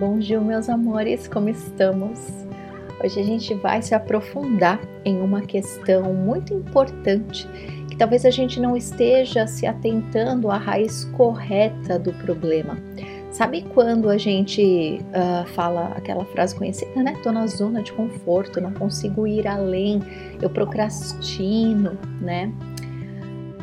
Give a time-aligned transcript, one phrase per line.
[0.00, 2.26] Bom dia, meus amores, como estamos?
[3.04, 7.46] Hoje a gente vai se aprofundar em uma questão muito importante
[7.86, 12.78] que talvez a gente não esteja se atentando à raiz correta do problema.
[13.30, 17.14] Sabe quando a gente uh, fala aquela frase conhecida, né?
[17.22, 20.00] Tô na zona de conforto, não consigo ir além,
[20.40, 22.50] eu procrastino, né?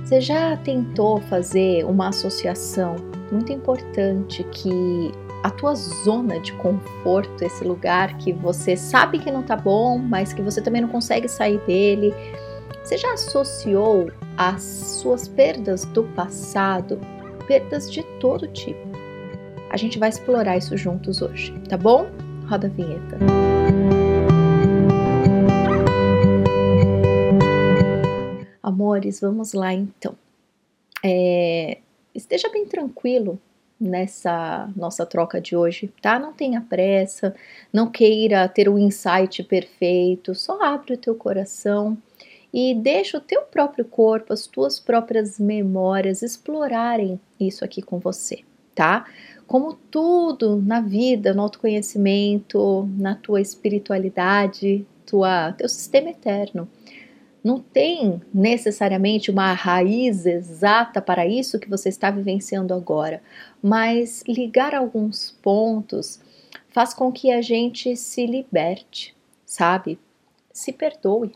[0.06, 2.96] Você já tentou fazer uma associação
[3.32, 5.12] muito importante que
[5.44, 10.34] a tua zona de conforto, esse lugar que você sabe que não tá bom, mas
[10.34, 12.14] que você também não consegue sair dele,
[12.84, 17.00] você já associou as suas perdas do passado,
[17.48, 18.88] perdas de todo tipo?
[19.70, 22.08] A gente vai explorar isso juntos hoje, tá bom?
[22.48, 23.18] Roda a vinheta.
[28.64, 30.16] Amores, vamos lá então.
[31.04, 31.78] É,
[32.16, 33.40] esteja bem tranquilo
[33.80, 36.18] nessa nossa troca de hoje, tá?
[36.18, 37.36] Não tenha pressa,
[37.72, 41.98] não queira ter o um insight perfeito, só abre o teu coração
[42.54, 48.40] e deixa o teu próprio corpo, as tuas próprias memórias explorarem isso aqui com você,
[48.74, 49.06] tá?
[49.46, 56.68] Como tudo na vida, no autoconhecimento, na tua espiritualidade, tua, teu sistema eterno
[57.44, 63.22] não tem necessariamente uma raiz exata para isso que você está vivenciando agora,
[63.62, 66.20] mas ligar alguns pontos
[66.70, 70.00] faz com que a gente se liberte, sabe?
[70.52, 71.32] Se perdoe.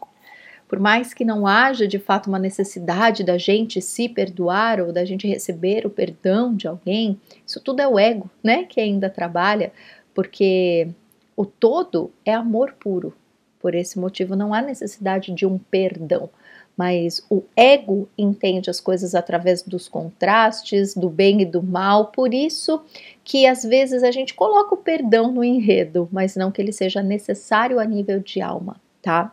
[0.68, 5.04] Por mais que não haja de fato uma necessidade da gente se perdoar ou da
[5.04, 8.64] gente receber o perdão de alguém, isso tudo é o ego, né?
[8.64, 9.74] Que ainda trabalha,
[10.14, 10.88] porque
[11.36, 13.14] o todo é amor puro.
[13.62, 16.30] Por esse motivo, não há necessidade de um perdão,
[16.76, 22.34] mas o ego entende as coisas através dos contrastes, do bem e do mal, por
[22.34, 22.84] isso
[23.24, 27.04] que às vezes a gente coloca o perdão no enredo, mas não que ele seja
[27.04, 29.32] necessário a nível de alma, tá?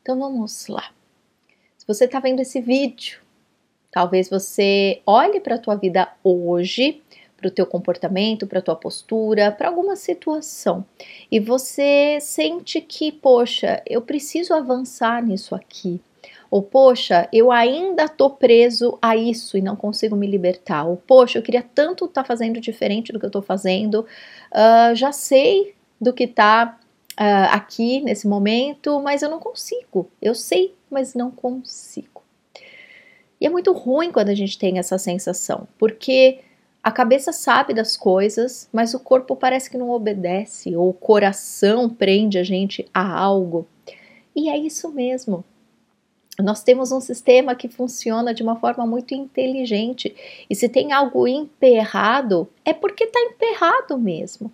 [0.00, 0.90] Então vamos lá.
[1.76, 3.20] Se você está vendo esse vídeo,
[3.90, 7.02] talvez você olhe para a tua vida hoje
[7.38, 10.84] para o teu comportamento, para a tua postura, para alguma situação.
[11.30, 16.00] E você sente que, poxa, eu preciso avançar nisso aqui.
[16.50, 20.84] Ou, poxa, eu ainda tô preso a isso e não consigo me libertar.
[20.84, 24.00] Ou, poxa, eu queria tanto estar tá fazendo diferente do que eu tô fazendo.
[24.50, 26.78] Uh, já sei do que tá
[27.20, 30.10] uh, aqui nesse momento, mas eu não consigo.
[30.20, 32.22] Eu sei, mas não consigo.
[33.40, 36.40] E é muito ruim quando a gente tem essa sensação, porque
[36.88, 41.86] a cabeça sabe das coisas, mas o corpo parece que não obedece, ou o coração
[41.86, 43.66] prende a gente a algo.
[44.34, 45.44] E é isso mesmo.
[46.42, 50.16] Nós temos um sistema que funciona de uma forma muito inteligente.
[50.48, 54.50] E se tem algo emperrado, é porque está emperrado mesmo.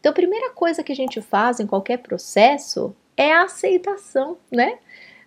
[0.00, 4.78] Então, a primeira coisa que a gente faz em qualquer processo é a aceitação, né?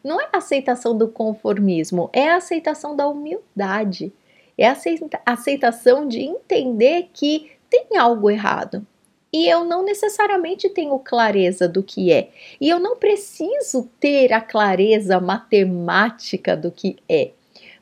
[0.03, 4.11] Não é a aceitação do conformismo, é a aceitação da humildade
[4.57, 4.77] é a
[5.25, 8.85] aceitação de entender que tem algo errado.
[9.31, 12.29] E eu não necessariamente tenho clareza do que é.
[12.59, 17.31] E eu não preciso ter a clareza matemática do que é.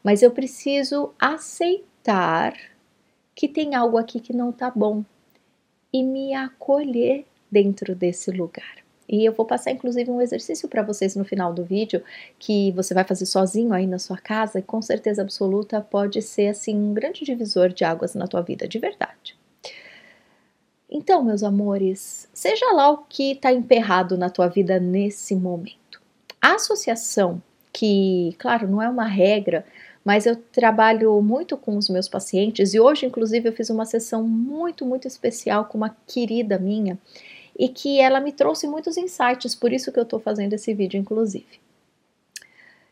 [0.03, 2.55] Mas eu preciso aceitar
[3.33, 5.03] que tem algo aqui que não está bom
[5.93, 8.84] e me acolher dentro desse lugar.
[9.07, 12.03] E eu vou passar inclusive um exercício para vocês no final do vídeo
[12.39, 16.47] que você vai fazer sozinho aí na sua casa e com certeza absoluta pode ser
[16.47, 19.37] assim um grande divisor de águas na tua vida, de verdade.
[20.89, 26.01] Então, meus amores, seja lá o que está emperrado na tua vida nesse momento.
[26.41, 27.41] A associação,
[27.73, 29.65] que, claro, não é uma regra,
[30.05, 34.23] mas eu trabalho muito com os meus pacientes e hoje, inclusive, eu fiz uma sessão
[34.23, 36.97] muito, muito especial com uma querida minha
[37.57, 40.99] e que ela me trouxe muitos insights, por isso que eu estou fazendo esse vídeo,
[40.99, 41.59] inclusive.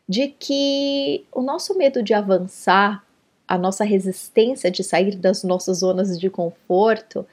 [0.08, 3.04] De que o nosso medo de avançar,
[3.46, 7.26] a nossa resistência de sair das nossas zonas de conforto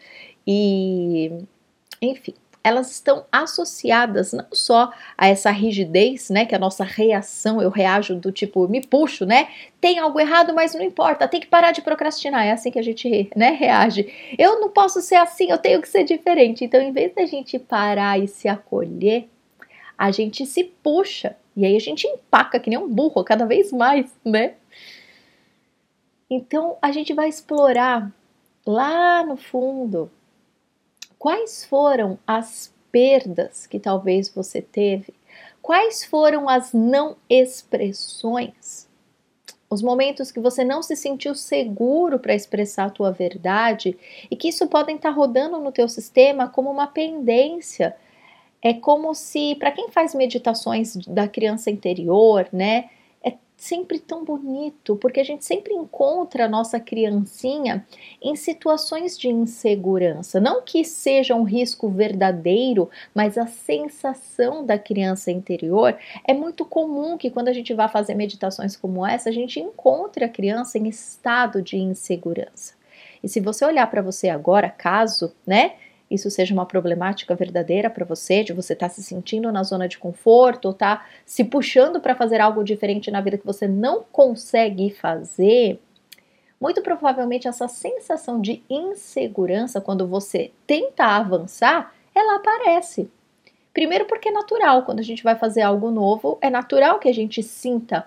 [0.46, 1.32] e,
[2.02, 2.34] enfim,
[2.64, 7.70] elas estão associadas não só a essa rigidez, né, que é a nossa reação, eu
[7.70, 9.48] reajo do tipo, me puxo, né?
[9.80, 12.84] Tem algo errado, mas não importa, tem que parar de procrastinar, é assim que a
[12.84, 14.14] gente, né, reage.
[14.38, 16.64] Eu não posso ser assim, eu tenho que ser diferente.
[16.64, 19.28] Então, em vez da gente parar e se acolher,
[19.98, 23.72] a gente se puxa e aí a gente empaca que nem um burro cada vez
[23.72, 24.54] mais, né?
[26.30, 28.10] Então, a gente vai explorar
[28.66, 30.10] lá no fundo
[31.22, 35.14] Quais foram as perdas que talvez você teve?
[35.62, 38.90] Quais foram as não expressões
[39.70, 43.96] os momentos que você não se sentiu seguro para expressar a tua verdade
[44.32, 47.96] e que isso podem estar tá rodando no teu sistema como uma pendência.
[48.60, 52.90] É como se, para quem faz meditações da criança interior, né,
[53.62, 57.86] sempre tão bonito, porque a gente sempre encontra a nossa criancinha
[58.20, 60.40] em situações de insegurança.
[60.40, 65.96] Não que seja um risco verdadeiro, mas a sensação da criança interior
[66.28, 70.26] é muito comum que quando a gente vai fazer meditações como essa, a gente encontre
[70.26, 72.74] a criança em estado de insegurança.
[73.24, 75.74] E se você olhar para você agora, caso, né,
[76.12, 79.88] isso seja uma problemática verdadeira para você, de você estar tá se sentindo na zona
[79.88, 84.04] de conforto, ou tá se puxando para fazer algo diferente na vida que você não
[84.12, 85.80] consegue fazer,
[86.60, 93.10] muito provavelmente essa sensação de insegurança quando você tenta avançar, ela aparece.
[93.74, 97.14] Primeiro porque é natural, quando a gente vai fazer algo novo, é natural que a
[97.14, 98.06] gente sinta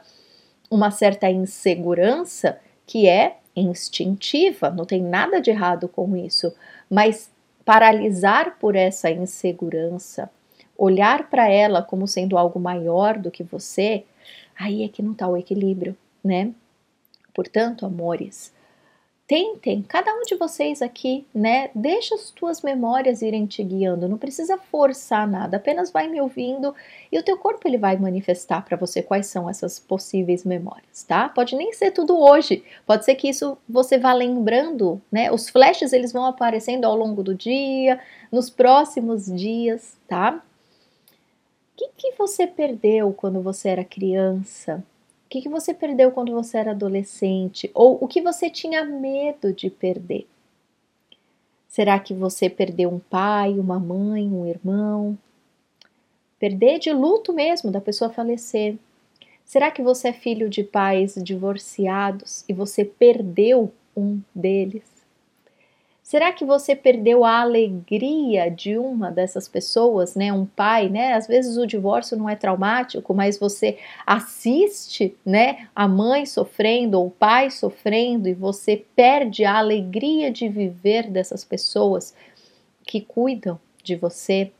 [0.70, 6.54] uma certa insegurança que é instintiva, não tem nada de errado com isso,
[6.90, 7.30] mas
[7.64, 10.30] paralisar por essa insegurança,
[10.76, 14.04] olhar para ela como sendo algo maior do que você,
[14.58, 16.52] aí é que não está o equilíbrio, né?
[17.32, 18.52] Portanto, amores,
[19.26, 21.70] tentem, cada um de vocês aqui, né?
[21.74, 26.74] Deixa as tuas memórias irem te guiando, não precisa forçar nada, apenas vai me ouvindo
[27.10, 31.28] e o teu corpo ele vai manifestar para você quais são essas possíveis memórias, tá?
[31.28, 35.32] Pode nem ser tudo hoje, pode ser que isso você vá lembrando, né?
[35.32, 37.98] Os flashes eles vão aparecendo ao longo do dia,
[38.30, 40.42] nos próximos dias, tá?
[41.72, 44.84] O que, que você perdeu quando você era criança?
[45.28, 47.70] Que, que você perdeu quando você era adolescente?
[47.74, 50.26] Ou o que você tinha medo de perder?
[51.68, 55.18] Será que você perdeu um pai, uma mãe, um irmão?
[56.38, 58.76] Perder de luto mesmo, da pessoa falecer.
[59.44, 64.93] Será que você é filho de pais divorciados e você perdeu um deles?
[66.04, 70.30] Será que você perdeu a alegria de uma dessas pessoas, né?
[70.30, 71.14] Um pai, né?
[71.14, 77.06] Às vezes o divórcio não é traumático, mas você assiste, né, a mãe sofrendo ou
[77.06, 82.14] o pai sofrendo e você perde a alegria de viver dessas pessoas
[82.86, 84.52] que cuidam de você.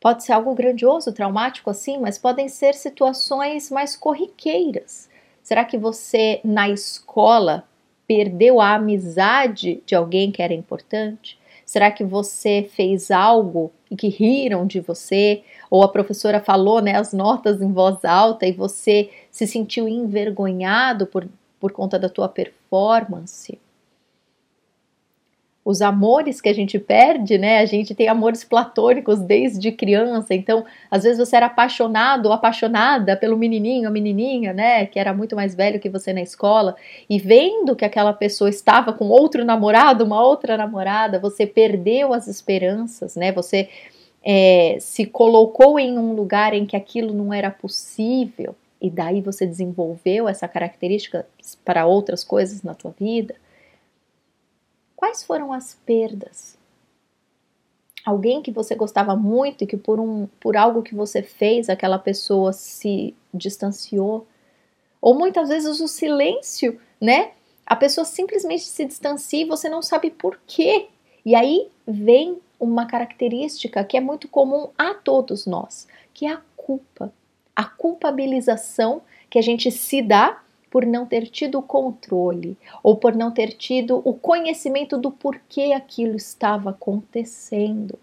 [0.00, 5.08] Pode ser algo grandioso, traumático assim, mas podem ser situações mais corriqueiras.
[5.44, 7.68] Será que você na escola
[8.06, 11.38] perdeu a amizade de alguém que era importante?
[11.64, 15.42] Será que você fez algo e que riram de você?
[15.70, 21.06] Ou a professora falou né, as notas em voz alta e você se sentiu envergonhado
[21.06, 21.26] por,
[21.58, 23.58] por conta da tua performance?
[25.64, 27.58] Os amores que a gente perde, né?
[27.58, 33.16] A gente tem amores platônicos desde criança, então às vezes você era apaixonado ou apaixonada
[33.16, 34.86] pelo menininho, a menininha, né?
[34.86, 36.74] Que era muito mais velho que você na escola,
[37.08, 42.26] e vendo que aquela pessoa estava com outro namorado, uma outra namorada, você perdeu as
[42.26, 43.30] esperanças, né?
[43.30, 43.68] Você
[44.24, 49.46] é, se colocou em um lugar em que aquilo não era possível, e daí você
[49.46, 51.24] desenvolveu essa característica
[51.64, 53.36] para outras coisas na tua vida.
[55.02, 56.56] Quais foram as perdas?
[58.06, 61.98] Alguém que você gostava muito e que por, um, por algo que você fez, aquela
[61.98, 64.28] pessoa se distanciou.
[65.00, 67.32] Ou muitas vezes o silêncio, né?
[67.66, 70.86] A pessoa simplesmente se distancia e você não sabe por quê.
[71.26, 76.42] E aí vem uma característica que é muito comum a todos nós, que é a
[76.56, 77.12] culpa.
[77.56, 80.40] A culpabilização que a gente se dá
[80.72, 85.74] por não ter tido o controle ou por não ter tido o conhecimento do porquê
[85.76, 87.98] aquilo estava acontecendo.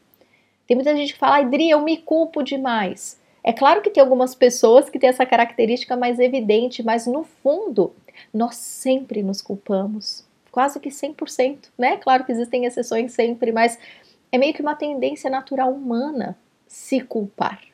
[0.67, 3.19] Tem muita gente que fala, Adri, eu me culpo demais.
[3.43, 7.91] É claro que tem algumas pessoas que têm essa característica mais evidente, mas no fundo,
[8.31, 11.97] nós sempre nos culpamos, quase que 100%, né?
[11.97, 13.79] Claro que existem exceções sempre, mas
[14.31, 17.68] é meio que uma tendência natural humana se culpar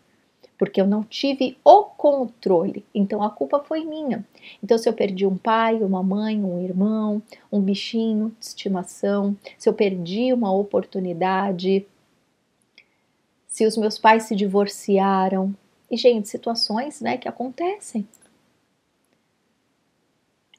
[0.65, 2.84] porque eu não tive o controle.
[2.93, 4.25] Então a culpa foi minha.
[4.63, 9.69] Então se eu perdi um pai, uma mãe, um irmão, um bichinho de estimação, se
[9.69, 11.86] eu perdi uma oportunidade,
[13.48, 15.55] se os meus pais se divorciaram,
[15.89, 18.07] e gente, situações, né, que acontecem.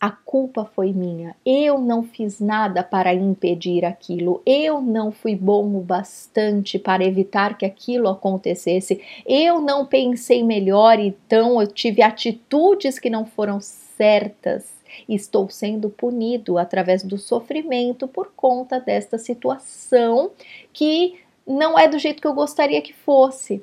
[0.07, 1.35] A culpa foi minha.
[1.45, 4.41] Eu não fiz nada para impedir aquilo.
[4.47, 9.03] Eu não fui bom o bastante para evitar que aquilo acontecesse.
[9.27, 14.77] Eu não pensei melhor, então eu tive atitudes que não foram certas.
[15.09, 20.31] Estou sendo punido através do sofrimento por conta desta situação
[20.73, 23.61] que não é do jeito que eu gostaria que fosse.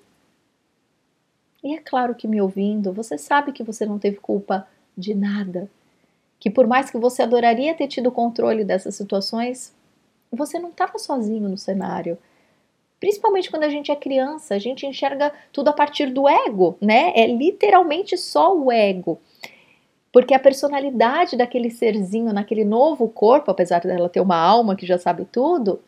[1.63, 5.69] E é claro que me ouvindo, você sabe que você não teve culpa de nada.
[6.43, 9.73] Que por mais que você adoraria ter tido controle dessas situações,
[10.29, 12.17] você não estava sozinho no cenário.
[12.99, 17.13] Principalmente quando a gente é criança, a gente enxerga tudo a partir do ego, né?
[17.15, 19.21] É literalmente só o ego.
[20.11, 24.97] Porque a personalidade daquele serzinho naquele novo corpo, apesar dela ter uma alma que já
[24.97, 25.79] sabe tudo,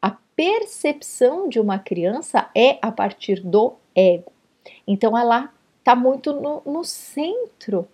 [0.00, 4.32] a percepção de uma criança é a partir do ego.
[4.86, 7.86] Então ela está muito no, no centro.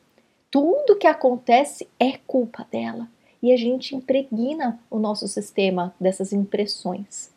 [0.54, 3.08] Tudo que acontece é culpa dela.
[3.42, 7.32] E a gente impregna o nosso sistema dessas impressões.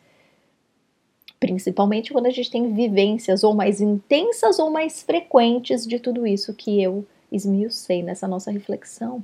[1.40, 6.54] Principalmente quando a gente tem vivências ou mais intensas ou mais frequentes de tudo isso
[6.54, 9.20] que eu esmiucei nessa nossa reflexão.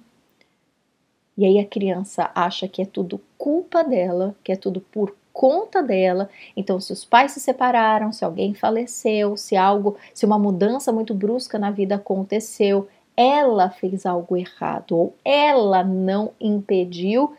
[1.38, 5.80] E aí a criança acha que é tudo culpa dela, que é tudo por conta
[5.80, 6.28] dela.
[6.56, 11.14] Então, se os pais se separaram, se alguém faleceu, se algo, se uma mudança muito
[11.14, 17.35] brusca na vida aconteceu, ela fez algo errado ou ela não impediu,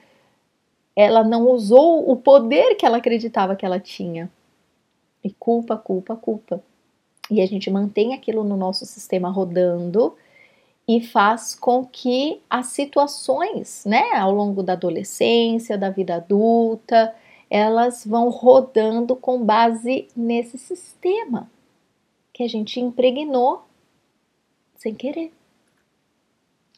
[0.95, 4.31] ela não usou o poder que ela acreditava que ela tinha.
[5.23, 6.63] E culpa, culpa, culpa.
[7.29, 10.15] E a gente mantém aquilo no nosso sistema rodando
[10.87, 17.13] e faz com que as situações, né, ao longo da adolescência, da vida adulta,
[17.49, 21.49] elas vão rodando com base nesse sistema
[22.31, 23.63] que a gente impregnou
[24.75, 25.31] sem querer,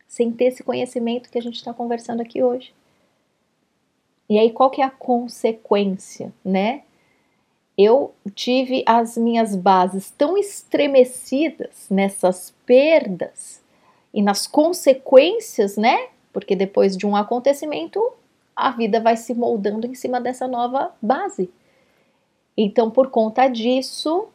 [0.08, 2.74] sem ter esse conhecimento que a gente está conversando aqui hoje.
[4.30, 6.84] E aí, qual que é a consequência, né?
[7.78, 13.62] Eu tive as minhas bases tão estremecidas nessas perdas
[14.14, 16.10] e nas consequências, né?
[16.34, 18.02] Porque depois de um acontecimento,
[18.56, 21.50] a vida vai se moldando em cima dessa nova base.
[22.58, 24.28] Então, por conta disso,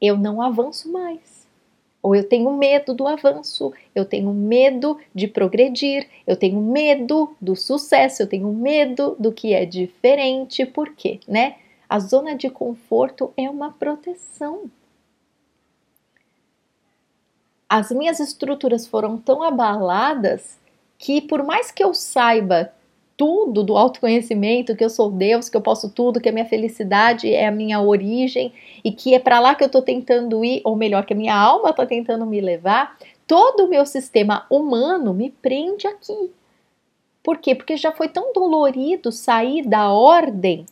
[0.00, 1.33] eu não avanço mais.
[2.04, 7.56] Ou eu tenho medo do avanço, eu tenho medo de progredir, eu tenho medo do
[7.56, 10.66] sucesso, eu tenho medo do que é diferente.
[10.66, 11.56] Por quê, né?
[11.88, 14.70] A zona de conforto é uma proteção
[17.74, 20.60] as minhas estruturas foram tão abaladas
[20.96, 22.72] que, por mais que eu saiba
[23.16, 27.32] tudo do autoconhecimento, que eu sou Deus, que eu posso tudo, que a minha felicidade
[27.32, 28.52] é a minha origem
[28.82, 31.36] e que é para lá que eu estou tentando ir, ou melhor, que a minha
[31.36, 36.32] alma está tentando me levar, todo o meu sistema humano me prende aqui.
[37.22, 37.54] Por quê?
[37.54, 40.66] Porque já foi tão dolorido sair da ordem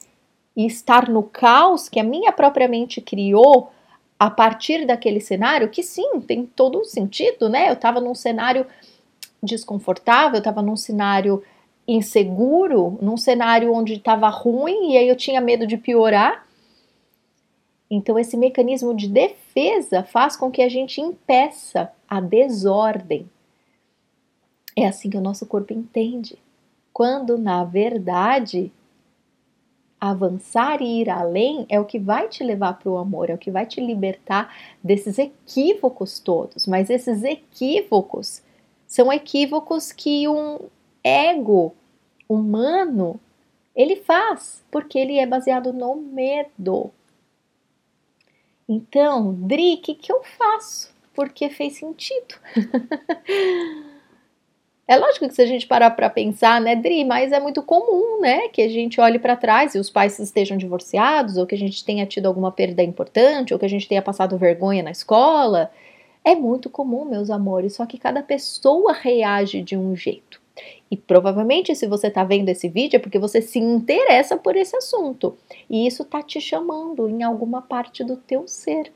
[0.55, 3.71] e estar no caos que a minha própria mente criou
[4.19, 7.69] a partir daquele cenário, que sim, tem todo o sentido, né?
[7.69, 8.67] Eu estava num cenário
[9.43, 11.43] desconfortável, eu estava num cenário
[11.87, 16.47] inseguro, num cenário onde estava ruim e aí eu tinha medo de piorar.
[17.91, 23.29] Então, esse mecanismo de defesa faz com que a gente impeça a desordem.
[24.75, 26.39] É assim que o nosso corpo entende.
[26.93, 28.73] Quando, na verdade,
[30.01, 33.39] avançar e ir além é o que vai te levar para o amor, é o
[33.39, 36.67] que vai te libertar desses equívocos todos.
[36.67, 38.43] Mas esses equívocos
[38.87, 40.59] são equívocos que um
[41.05, 41.75] ego
[42.29, 43.21] humano
[43.75, 46.91] ele faz, porque ele é baseado no medo.
[48.69, 50.95] Então, Dri, o que, que eu faço?
[51.15, 52.35] Porque fez sentido.
[54.93, 58.21] É lógico que se a gente parar para pensar, né, Dri, mas é muito comum,
[58.21, 61.59] né, que a gente olhe para trás e os pais estejam divorciados, ou que a
[61.59, 65.71] gente tenha tido alguma perda importante, ou que a gente tenha passado vergonha na escola.
[66.23, 70.42] É muito comum, meus amores, só que cada pessoa reage de um jeito.
[70.93, 74.77] E provavelmente, se você está vendo esse vídeo, é porque você se interessa por esse
[74.77, 75.39] assunto.
[75.71, 78.93] E isso está te chamando em alguma parte do teu ser.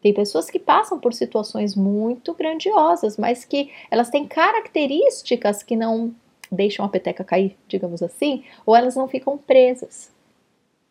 [0.00, 6.14] Tem pessoas que passam por situações muito grandiosas, mas que elas têm características que não
[6.48, 10.12] deixam a peteca cair, digamos assim, ou elas não ficam presas.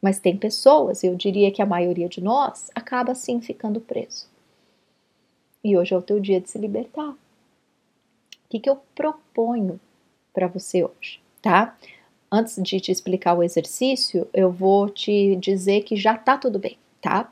[0.02, 4.28] Mas tem pessoas, eu diria que a maioria de nós, acaba sim ficando preso.
[5.64, 7.12] E hoje é o teu dia de se libertar.
[7.12, 7.18] O
[8.50, 9.80] que, que eu proponho
[10.34, 11.78] para você hoje, tá?
[12.32, 16.78] Antes de te explicar o exercício, eu vou te dizer que já tá tudo bem,
[17.02, 17.32] tá?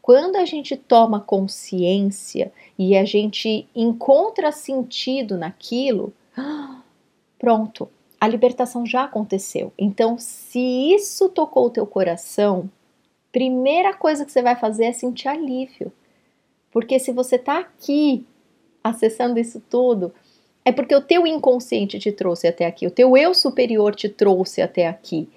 [0.00, 6.12] Quando a gente toma consciência e a gente encontra sentido naquilo,
[7.38, 7.88] pronto,
[8.20, 9.72] a libertação já aconteceu.
[9.76, 10.60] Então, se
[10.94, 12.70] isso tocou o teu coração,
[13.32, 15.92] primeira coisa que você vai fazer é sentir alívio.
[16.70, 18.24] Porque se você está aqui
[18.82, 20.14] acessando isso tudo,
[20.66, 24.60] é porque o teu inconsciente te trouxe até aqui, o teu eu superior te trouxe
[24.60, 25.28] até aqui.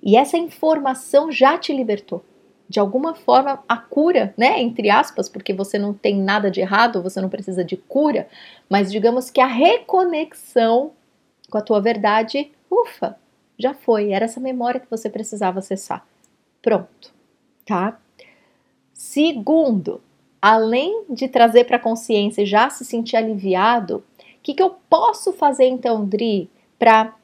[0.00, 2.24] E essa informação já te libertou
[2.68, 7.02] de alguma forma a cura, né, entre aspas, porque você não tem nada de errado,
[7.02, 8.28] você não precisa de cura,
[8.68, 10.92] mas digamos que a reconexão
[11.50, 13.16] com a tua verdade, ufa,
[13.58, 16.06] já foi, era essa memória que você precisava acessar.
[16.62, 17.12] Pronto,
[17.66, 17.98] tá?
[18.94, 20.00] Segundo,
[20.40, 24.04] além de trazer para a consciência e já se sentir aliviado,
[24.40, 27.14] o que, que eu posso fazer então, Dri, para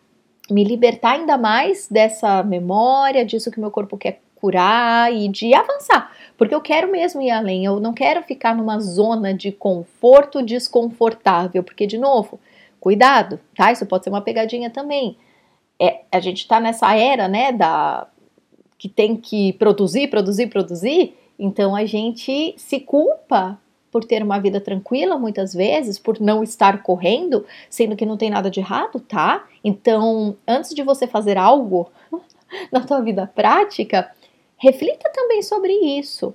[0.50, 6.12] me libertar ainda mais dessa memória, disso que meu corpo quer curar e de avançar,
[6.36, 11.64] porque eu quero mesmo ir além, eu não quero ficar numa zona de conforto desconfortável,
[11.64, 12.38] porque de novo,
[12.78, 13.72] cuidado, tá?
[13.72, 15.16] Isso pode ser uma pegadinha também.
[15.80, 18.06] É, a gente está nessa era, né, da
[18.78, 23.58] que tem que produzir, produzir, produzir, então a gente se culpa
[23.96, 28.28] por ter uma vida tranquila muitas vezes, por não estar correndo, sendo que não tem
[28.28, 29.46] nada de errado, tá?
[29.64, 31.90] Então, antes de você fazer algo
[32.70, 34.12] na tua vida prática,
[34.58, 36.34] reflita também sobre isso.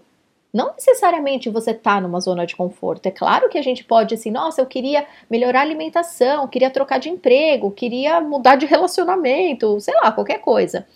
[0.52, 3.06] Não necessariamente você tá numa zona de conforto.
[3.06, 6.98] É claro que a gente pode assim, nossa, eu queria melhorar a alimentação, queria trocar
[6.98, 10.88] de emprego, queria mudar de relacionamento, sei lá, qualquer coisa.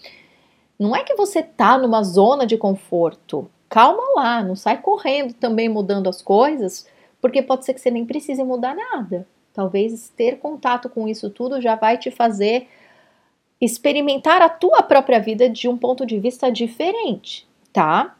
[0.79, 3.47] Não é que você tá numa zona de conforto.
[3.69, 6.87] Calma lá, não sai correndo também mudando as coisas,
[7.21, 9.27] porque pode ser que você nem precise mudar nada.
[9.53, 12.67] Talvez ter contato com isso tudo já vai te fazer
[13.59, 18.15] experimentar a tua própria vida de um ponto de vista diferente, tá?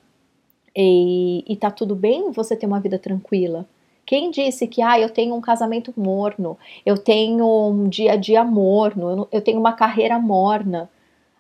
[0.76, 3.66] E, e tá tudo bem você ter uma vida tranquila.
[4.06, 8.44] Quem disse que ah, eu tenho um casamento morno, eu tenho um dia a dia
[8.44, 10.90] morno, eu tenho uma carreira morna?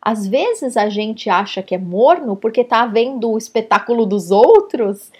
[0.05, 5.11] Às vezes a gente acha que é morno porque tá vendo o espetáculo dos outros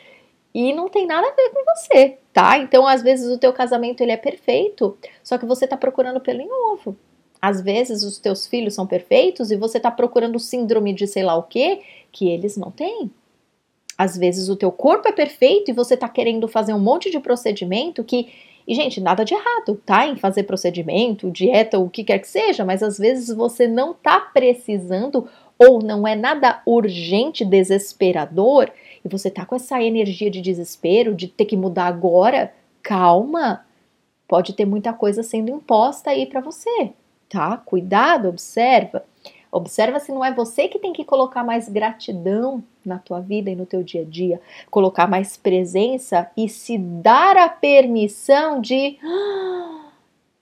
[0.54, 2.60] e não tem nada a ver com você, tá?
[2.60, 6.40] Então, às vezes o teu casamento ele é perfeito, só que você tá procurando pelo
[6.40, 6.96] em ovo.
[7.42, 11.36] Às vezes os teus filhos são perfeitos e você está procurando síndrome de sei lá
[11.36, 13.10] o que que eles não têm.
[13.98, 17.20] Às vezes o teu corpo é perfeito e você está querendo fazer um monte de
[17.20, 18.32] procedimento que
[18.68, 20.08] e gente, nada de errado, tá?
[20.08, 24.20] Em fazer procedimento, dieta, o que quer que seja, mas às vezes você não tá
[24.20, 28.70] precisando ou não é nada urgente, desesperador,
[29.04, 32.54] e você tá com essa energia de desespero, de ter que mudar agora.
[32.82, 33.66] Calma.
[34.28, 36.92] Pode ter muita coisa sendo imposta aí para você
[37.36, 37.58] tá?
[37.58, 39.04] Cuidado, observa.
[39.56, 43.56] Observa se não é você que tem que colocar mais gratidão na tua vida e
[43.56, 49.92] no teu dia a dia, colocar mais presença e se dar a permissão de ah,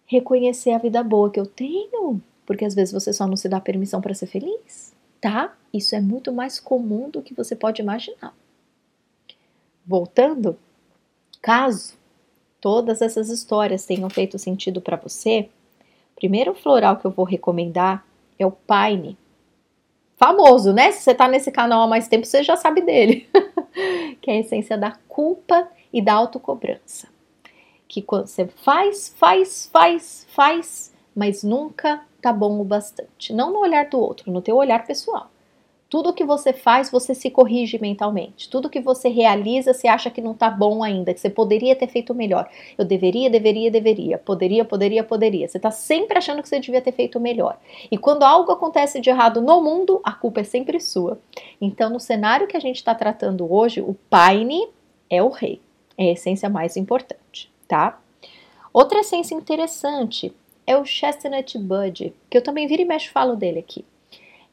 [0.07, 3.61] reconhecer a vida boa que eu tenho, porque às vezes você só não se dá
[3.61, 5.55] permissão para ser feliz, tá?
[5.71, 8.33] Isso é muito mais comum do que você pode imaginar.
[9.85, 10.57] Voltando,
[11.39, 11.93] caso
[12.59, 15.49] todas essas histórias tenham feito sentido para você,
[16.15, 18.03] primeiro floral que eu vou recomendar
[18.37, 19.17] é o Pine.
[20.15, 20.91] Famoso, né?
[20.91, 23.27] Se você tá nesse canal há mais tempo, você já sabe dele.
[24.21, 27.07] que é a essência da culpa e da autocobrança.
[27.87, 33.33] Que quando você faz, faz, faz, faz, mas nunca tá bom o bastante.
[33.33, 35.29] Não no olhar do outro, no teu olhar pessoal.
[35.93, 38.49] Tudo que você faz, você se corrige mentalmente.
[38.49, 41.85] Tudo que você realiza, você acha que não tá bom ainda, que você poderia ter
[41.85, 42.49] feito melhor.
[42.75, 44.17] Eu deveria, deveria, deveria.
[44.17, 45.47] Poderia, poderia, poderia.
[45.47, 47.59] Você tá sempre achando que você devia ter feito melhor.
[47.91, 51.19] E quando algo acontece de errado no mundo, a culpa é sempre sua.
[51.61, 54.67] Então, no cenário que a gente está tratando hoje, o Paine
[55.11, 55.61] é o rei.
[55.95, 58.01] É a essência mais importante, tá?
[58.73, 60.33] Outra essência interessante
[60.65, 63.85] é o Chestnut Bud, que eu também vira e mexe falo dele aqui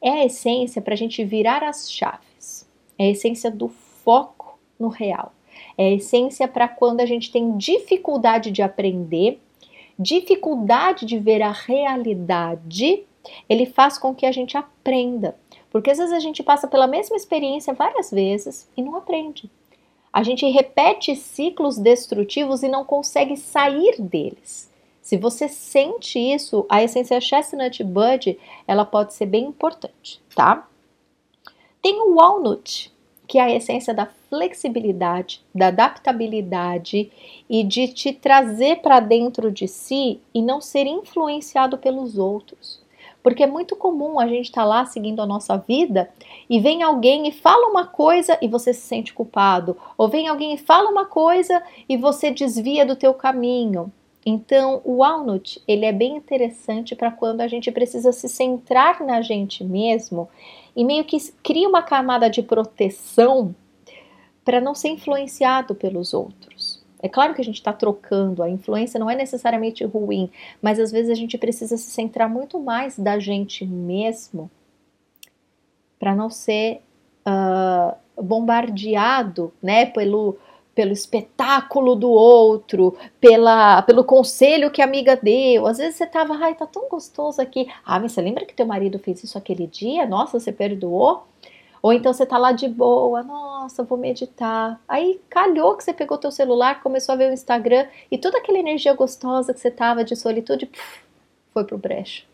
[0.01, 4.87] é a essência para a gente virar as chaves, é a essência do foco no
[4.87, 5.33] real,
[5.77, 9.39] é a essência para quando a gente tem dificuldade de aprender,
[9.97, 13.03] dificuldade de ver a realidade,
[13.47, 15.35] ele faz com que a gente aprenda.
[15.69, 19.49] Porque às vezes a gente passa pela mesma experiência várias vezes e não aprende.
[20.11, 24.70] A gente repete ciclos destrutivos e não consegue sair deles.
[25.01, 28.37] Se você sente isso, a essência Chestnut Bud,
[28.67, 30.67] ela pode ser bem importante, tá?
[31.81, 32.93] Tem o Walnut,
[33.27, 37.11] que é a essência da flexibilidade, da adaptabilidade
[37.49, 42.81] e de te trazer para dentro de si e não ser influenciado pelos outros.
[43.23, 46.11] Porque é muito comum a gente estar tá lá seguindo a nossa vida
[46.49, 50.53] e vem alguém e fala uma coisa e você se sente culpado, ou vem alguém
[50.53, 53.91] e fala uma coisa e você desvia do teu caminho.
[54.25, 59.21] Então, o walnut, ele é bem interessante para quando a gente precisa se centrar na
[59.21, 60.29] gente mesmo
[60.75, 63.55] e meio que cria uma camada de proteção
[64.45, 66.81] para não ser influenciado pelos outros.
[67.01, 70.29] É claro que a gente está trocando, a influência não é necessariamente ruim,
[70.61, 74.51] mas às vezes a gente precisa se centrar muito mais da gente mesmo
[75.97, 76.81] para não ser
[77.27, 80.37] uh, bombardeado, né, pelo
[80.73, 85.67] pelo espetáculo do outro, pela, pelo conselho que a amiga deu.
[85.67, 87.67] Às vezes você tava, ai, tá tão gostoso aqui.
[87.85, 90.05] Ah, mas você lembra que teu marido fez isso aquele dia?
[90.05, 91.27] Nossa, você perdoou?
[91.81, 94.79] Ou então você tá lá de boa, nossa, vou meditar.
[94.87, 98.59] Aí calhou que você pegou teu celular, começou a ver o Instagram e toda aquela
[98.59, 101.03] energia gostosa que você tava de solitude puf,
[101.51, 102.25] foi pro brecho.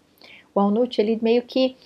[0.54, 1.78] O Alnut, ele meio que,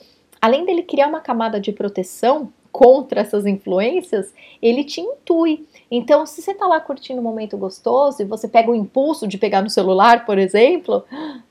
[0.42, 5.68] além dele criar uma camada de proteção contra essas influências, ele te intui.
[5.90, 9.38] Então, se você tá lá curtindo um momento gostoso e você pega o impulso de
[9.38, 11.04] pegar no celular, por exemplo,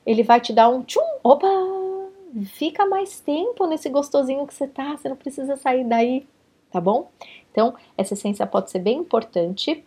[0.05, 1.47] ele vai te dar um tchum, opa,
[2.45, 6.25] fica mais tempo nesse gostosinho que você tá, você não precisa sair daí,
[6.71, 7.09] tá bom?
[7.51, 9.83] Então, essa essência pode ser bem importante.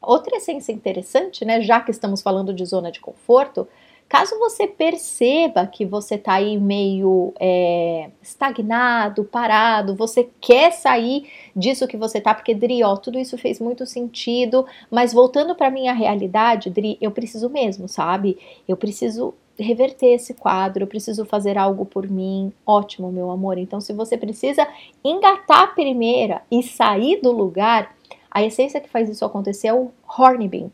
[0.00, 3.68] Outra essência interessante, né, já que estamos falando de zona de conforto,
[4.10, 11.86] caso você perceba que você tá aí meio é, estagnado, parado, você quer sair disso
[11.86, 15.92] que você tá, porque Dri, ó, tudo isso fez muito sentido, mas voltando para minha
[15.92, 18.36] realidade, Dri, eu preciso mesmo, sabe?
[18.66, 22.52] Eu preciso reverter esse quadro, eu preciso fazer algo por mim.
[22.66, 23.58] Ótimo, meu amor.
[23.58, 24.66] Então, se você precisa
[25.04, 27.94] engatar a primeira e sair do lugar,
[28.28, 30.72] a essência que faz isso acontecer é o Hornbeam.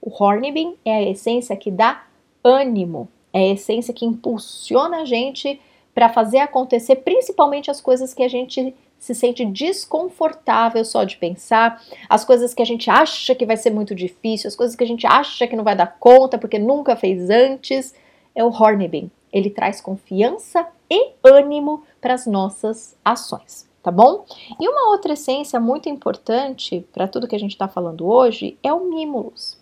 [0.00, 2.07] O Hornbeam é a essência que dá
[2.42, 5.60] ânimo, é a essência que impulsiona a gente
[5.94, 11.82] para fazer acontecer, principalmente as coisas que a gente se sente desconfortável só de pensar,
[12.08, 14.86] as coisas que a gente acha que vai ser muito difícil, as coisas que a
[14.86, 17.94] gente acha que não vai dar conta porque nunca fez antes
[18.34, 19.10] é o Hornbeam.
[19.32, 24.24] Ele traz confiança e ânimo para as nossas ações, tá bom?
[24.58, 28.72] E uma outra essência muito importante para tudo que a gente está falando hoje é
[28.72, 29.57] o Mimulus.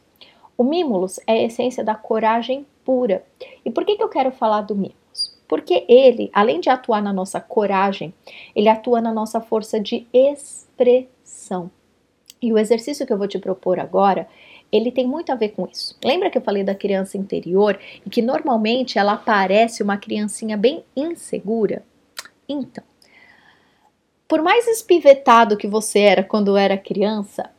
[0.57, 3.25] O Mimulus é a essência da coragem pura.
[3.65, 5.37] E por que, que eu quero falar do Mimulus?
[5.49, 8.13] Porque ele, além de atuar na nossa coragem,
[8.55, 11.71] ele atua na nossa força de expressão.
[12.43, 14.29] E o exercício que eu vou te propor agora
[14.71, 15.97] ele tem muito a ver com isso.
[16.05, 20.85] Lembra que eu falei da criança interior e que normalmente ela parece uma criancinha bem
[20.97, 21.85] insegura?
[22.49, 22.85] Então,
[24.29, 27.51] por mais espivetado que você era quando era criança,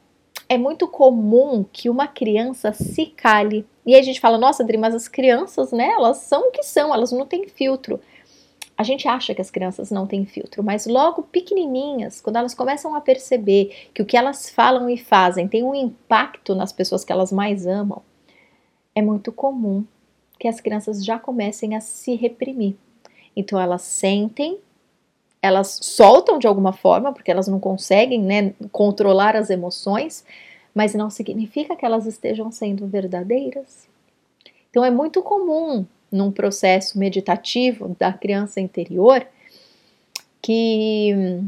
[0.49, 3.65] é muito comum que uma criança se cale.
[3.85, 6.93] E a gente fala, nossa, Adri, mas as crianças, né, elas são o que são,
[6.93, 7.99] elas não têm filtro
[8.77, 12.93] a gente acha que as crianças não têm filtro, mas logo pequenininhas, quando elas começam
[12.93, 17.11] a perceber que o que elas falam e fazem tem um impacto nas pessoas que
[17.11, 18.03] elas mais amam,
[18.93, 19.83] é muito comum
[20.39, 22.75] que as crianças já comecem a se reprimir.
[23.35, 24.59] Então elas sentem,
[25.47, 30.23] elas soltam de alguma forma, porque elas não conseguem né, controlar as emoções,
[30.73, 33.87] mas não significa que elas estejam sendo verdadeiras.
[34.69, 39.25] Então é muito comum num processo meditativo da criança interior
[40.41, 41.41] que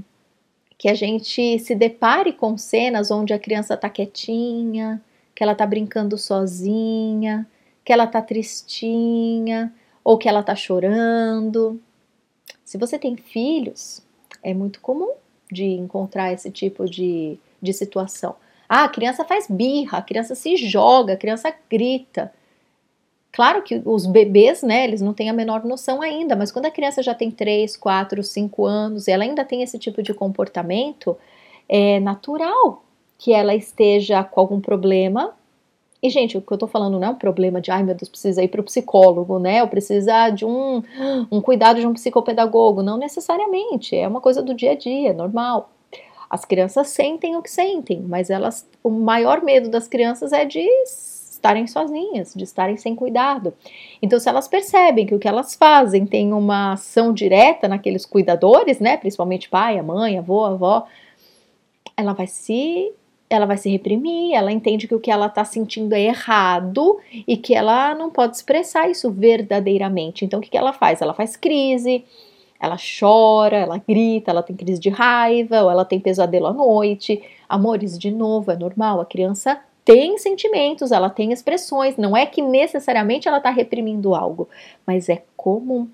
[0.80, 5.02] que a gente se depare com cenas onde a criança está quietinha,
[5.36, 7.46] que ela está brincando sozinha,
[7.84, 9.74] que ela está tristinha
[10.06, 11.80] ou que ela está chorando.
[12.70, 14.00] Se você tem filhos,
[14.44, 15.14] é muito comum
[15.52, 18.36] de encontrar esse tipo de, de situação.
[18.70, 22.32] Ah, a criança faz birra, a criança se joga, a criança grita.
[23.32, 26.72] Claro que os bebês, né, eles não têm a menor noção ainda, mas quando a
[26.72, 31.18] criança já tem 3, 4, 5 anos e ela ainda tem esse tipo de comportamento,
[31.68, 32.84] é natural
[33.18, 35.34] que ela esteja com algum problema.
[36.02, 38.08] E, gente, o que eu tô falando não é um problema de, ai meu Deus,
[38.08, 39.62] precisa ir para o psicólogo, né?
[39.62, 40.82] Ou precisa de um,
[41.32, 42.82] um cuidado de um psicopedagogo.
[42.82, 45.72] Não necessariamente, é uma coisa do dia a dia, normal.
[46.30, 50.66] As crianças sentem o que sentem, mas elas, o maior medo das crianças é de
[50.86, 53.54] estarem sozinhas, de estarem sem cuidado.
[54.02, 58.80] Então, se elas percebem que o que elas fazem tem uma ação direta naqueles cuidadores,
[58.80, 60.88] né, principalmente pai, a mãe, a avó, a avó,
[61.98, 62.94] ela vai se
[63.30, 67.38] ela vai se reprimir, ela entende que o que ela está sentindo é errado e
[67.38, 70.26] que ela não pode expressar isso verdadeiramente.
[70.26, 71.02] Então, o que, que ela faz?
[71.02, 72.04] Ela faz crise,
[72.60, 77.22] ela chora, ela grita, ela tem crise de raiva, ou ela tem pesadelo à noite.
[77.48, 82.42] Amores, de novo, é normal, a criança tem sentimentos, ela tem expressões, não é que
[82.42, 84.50] necessariamente ela está reprimindo algo,
[84.86, 85.88] mas é comum.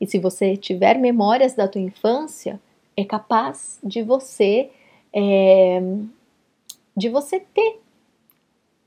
[0.00, 2.60] E se você tiver memórias da tua infância,
[2.96, 4.70] é capaz de você
[5.12, 5.80] é,
[6.98, 7.80] de você ter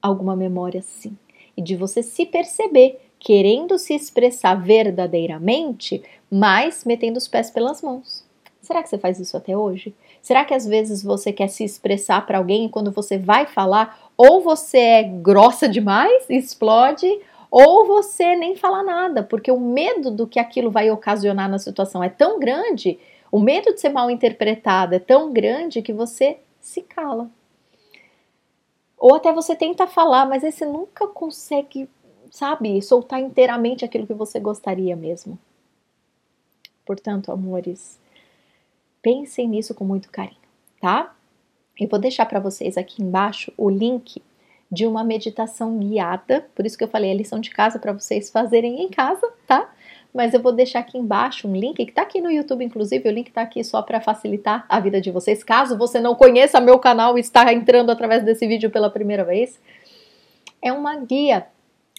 [0.02, 1.18] alguma memória sim
[1.56, 8.26] e de você se perceber querendo se expressar verdadeiramente, mas metendo os pés pelas mãos.
[8.62, 9.96] Será que você faz isso até hoje?
[10.22, 14.12] Será que às vezes você quer se expressar para alguém e quando você vai falar,
[14.18, 17.08] ou você é grossa demais, explode,
[17.50, 22.04] ou você nem fala nada, porque o medo do que aquilo vai ocasionar na situação
[22.04, 23.00] é tão grande,
[23.32, 27.30] O medo de ser mal interpretado é tão grande que você se cala.
[29.02, 31.90] Ou até você tenta falar, mas aí você nunca consegue,
[32.30, 35.40] sabe, soltar inteiramente aquilo que você gostaria mesmo.
[36.86, 38.00] Portanto, amores,
[39.02, 40.38] pensem nisso com muito carinho,
[40.80, 41.16] tá?
[41.80, 44.22] Eu vou deixar para vocês aqui embaixo o link
[44.72, 48.30] de uma meditação guiada, por isso que eu falei a lição de casa para vocês
[48.30, 49.74] fazerem em casa, tá?
[50.14, 53.12] Mas eu vou deixar aqui embaixo um link que está aqui no YouTube, inclusive, o
[53.12, 55.44] link está aqui só para facilitar a vida de vocês.
[55.44, 59.60] Caso você não conheça meu canal e está entrando através desse vídeo pela primeira vez,
[60.62, 61.48] é uma guia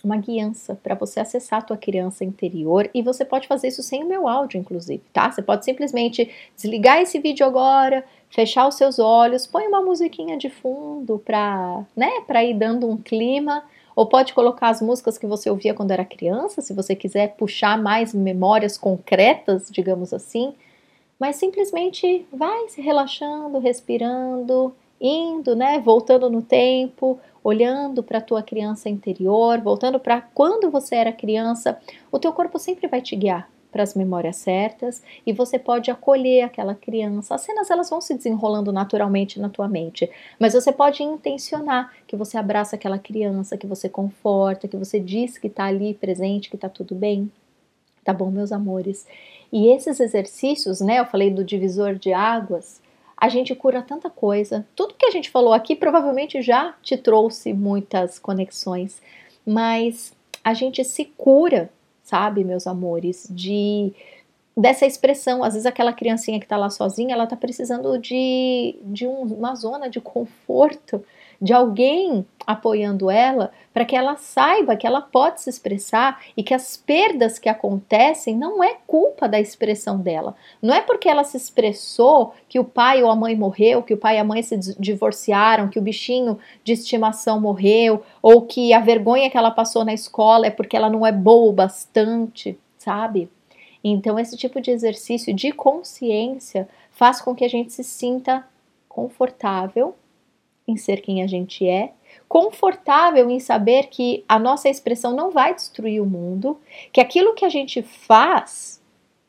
[0.04, 4.02] uma guiança para você acessar a tua criança interior e você pode fazer isso sem
[4.02, 5.30] o meu áudio, inclusive, tá?
[5.30, 10.50] Você pode simplesmente desligar esse vídeo agora, fechar os seus olhos, põe uma musiquinha de
[10.50, 13.62] fundo para, né, para ir dando um clima,
[13.94, 17.80] ou pode colocar as músicas que você ouvia quando era criança, se você quiser puxar
[17.80, 20.54] mais memórias concretas, digamos assim,
[21.18, 28.42] mas simplesmente vai se relaxando, respirando, indo, né, voltando no tempo, olhando para a tua
[28.42, 31.78] criança interior, voltando para quando você era criança,
[32.10, 36.42] o teu corpo sempre vai te guiar para as memórias certas e você pode acolher
[36.42, 37.34] aquela criança.
[37.34, 40.08] As cenas elas vão se desenrolando naturalmente na tua mente,
[40.38, 45.38] mas você pode intencionar que você abraça aquela criança, que você conforta, que você diz
[45.38, 47.32] que está ali presente, que está tudo bem.
[48.04, 49.06] Tá bom, meus amores?
[49.50, 50.98] E esses exercícios, né?
[50.98, 52.80] Eu falei do divisor de águas
[53.22, 54.66] a gente cura tanta coisa.
[54.74, 59.00] Tudo que a gente falou aqui provavelmente já te trouxe muitas conexões,
[59.46, 61.70] mas a gente se cura,
[62.12, 63.90] sabe, meus amores, de
[64.54, 65.42] dessa expressão.
[65.42, 69.54] Às vezes aquela criancinha que está lá sozinha, ela está precisando de, de um, uma
[69.54, 71.02] zona de conforto,
[71.42, 76.54] de alguém apoiando ela, para que ela saiba que ela pode se expressar e que
[76.54, 80.36] as perdas que acontecem não é culpa da expressão dela.
[80.60, 83.96] Não é porque ela se expressou que o pai ou a mãe morreu, que o
[83.96, 88.78] pai e a mãe se divorciaram, que o bichinho de estimação morreu, ou que a
[88.78, 93.28] vergonha que ela passou na escola é porque ela não é boa o bastante, sabe?
[93.82, 98.46] Então, esse tipo de exercício de consciência faz com que a gente se sinta
[98.88, 99.96] confortável
[100.72, 101.92] em ser quem a gente é,
[102.28, 106.58] confortável em saber que a nossa expressão não vai destruir o mundo,
[106.92, 108.82] que aquilo que a gente faz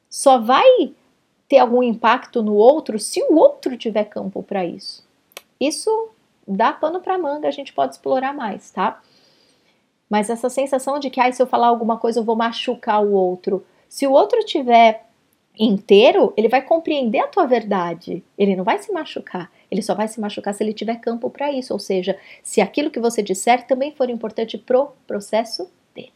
[0.10, 0.94] só vai
[1.48, 5.06] ter algum impacto no outro se o outro tiver campo para isso.
[5.60, 6.10] Isso
[6.48, 9.02] dá pano para manga, a gente pode explorar mais, tá?
[10.10, 13.14] Mas essa sensação de que ah, se eu falar alguma coisa eu vou machucar o
[13.14, 13.66] outro.
[13.90, 15.06] Se o outro tiver
[15.58, 18.24] inteiro, ele vai compreender a tua verdade.
[18.38, 19.52] Ele não vai se machucar.
[19.74, 22.92] Ele só vai se machucar se ele tiver campo para isso, ou seja, se aquilo
[22.92, 26.14] que você disser também for importante pro processo dele.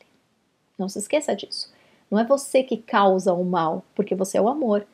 [0.77, 1.73] Não se esqueça disso.
[2.11, 4.85] Não é você que causa o mal, porque você é o amor.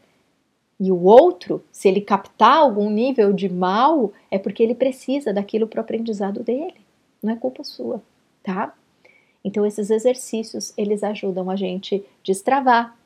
[0.79, 5.67] E o outro, se ele captar algum nível de mal, é porque ele precisa daquilo
[5.67, 6.79] para o aprendizado dele.
[7.21, 8.01] Não é culpa sua,
[8.41, 8.73] tá?
[9.43, 12.97] Então esses exercícios, eles ajudam a gente destravar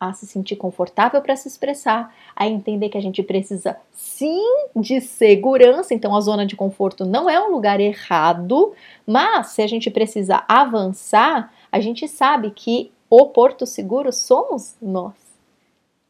[0.00, 4.42] a se sentir confortável para se expressar, a entender que a gente precisa sim
[4.74, 8.72] de segurança, então a zona de conforto não é um lugar errado,
[9.06, 15.14] mas se a gente precisa avançar, a gente sabe que o porto seguro somos nós.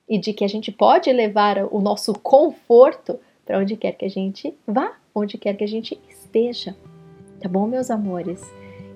[0.08, 4.10] E de que a gente pode levar o nosso conforto para onde quer que a
[4.10, 6.76] gente vá, onde quer que a gente esteja.
[7.40, 8.40] Tá bom, meus amores?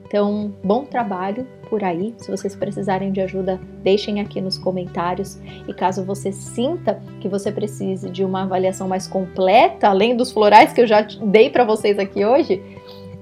[0.06, 2.14] Então, bom trabalho por aí.
[2.18, 5.38] Se vocês precisarem de ajuda, deixem aqui nos comentários.
[5.66, 10.72] E caso você sinta que você precise de uma avaliação mais completa, além dos florais
[10.72, 12.62] que eu já dei para vocês aqui hoje,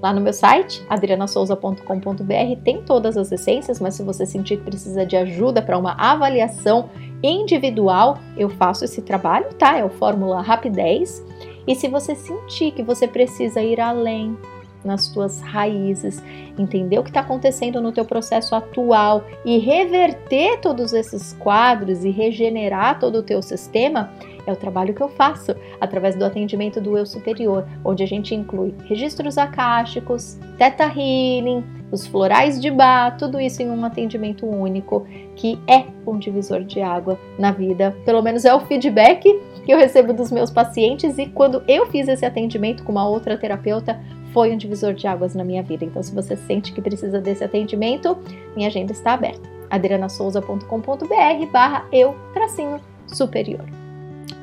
[0.01, 5.05] lá no meu site, adrianasouza.com.br, tem todas as essências, mas se você sentir que precisa
[5.05, 6.89] de ajuda para uma avaliação
[7.23, 9.77] individual, eu faço esse trabalho, tá?
[9.77, 11.25] É o Fórmula Rapidez.
[11.65, 14.37] E se você sentir que você precisa ir além,
[14.83, 16.21] nas tuas raízes,
[16.57, 22.09] entender o que está acontecendo no teu processo atual e reverter todos esses quadros e
[22.09, 24.11] regenerar todo o teu sistema,
[24.45, 28.35] é o trabalho que eu faço através do atendimento do eu superior, onde a gente
[28.35, 35.05] inclui registros acásticos, teta healing, os florais de bar, tudo isso em um atendimento único,
[35.35, 37.95] que é um divisor de água na vida.
[38.03, 39.23] Pelo menos é o feedback
[39.63, 43.37] que eu recebo dos meus pacientes e quando eu fiz esse atendimento com uma outra
[43.37, 43.99] terapeuta,
[44.33, 45.85] foi um divisor de águas na minha vida.
[45.85, 48.17] Então, se você sente que precisa desse atendimento,
[48.55, 49.47] minha agenda está aberta.
[49.69, 53.63] adrianasouza.com.br barra eu tracinho superior.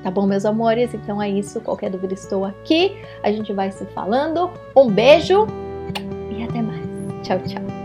[0.02, 0.94] Tá bom, meus amores?
[0.94, 1.60] Então é isso.
[1.60, 2.96] Qualquer dúvida, estou aqui.
[3.22, 4.50] A gente vai se falando.
[4.74, 5.46] Um beijo
[6.30, 6.86] e até mais.
[7.22, 7.79] Tchau, tchau.